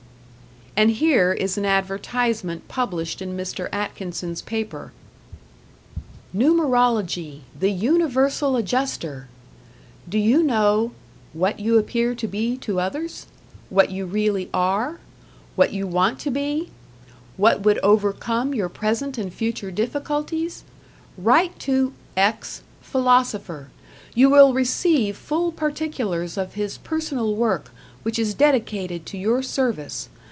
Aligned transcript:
And 0.77 0.91
here 0.91 1.33
is 1.33 1.57
an 1.57 1.65
advertisement 1.65 2.67
published 2.69 3.21
in 3.21 3.35
Mr. 3.35 3.67
Atkinson's 3.73 4.41
paper: 4.41 4.93
Numerology: 6.35 7.41
the 7.59 7.69
Universal 7.69 8.55
Adjuster! 8.55 9.27
Do 10.07 10.17
you 10.17 10.41
know: 10.41 10.93
What 11.33 11.59
you 11.59 11.77
appear 11.77 12.15
to 12.15 12.25
be 12.25 12.55
to 12.59 12.79
others? 12.79 13.27
What 13.69 13.91
you 13.91 14.05
really 14.05 14.49
are? 14.53 14.99
What 15.57 15.73
you 15.73 15.85
want 15.87 16.19
to 16.19 16.31
be? 16.31 16.71
What 17.35 17.61
would 17.61 17.77
overcome 17.83 18.53
your 18.55 18.69
present 18.69 19.17
and 19.17 19.31
future 19.31 19.71
difficulties? 19.71 20.63
Write 21.17 21.59
to 21.59 21.93
x, 22.15 22.63
Philosopher. 22.81 23.67
You 24.15 24.29
will 24.29 24.53
receive 24.53 25.17
full 25.17 25.51
particulars 25.51 26.37
of 26.37 26.53
his 26.53 26.77
personal 26.77 27.35
work 27.35 27.71
which 28.03 28.17
is 28.17 28.33
dedicated 28.33 29.05
to 29.07 29.17
your 29.17 29.43
service. 29.43 30.07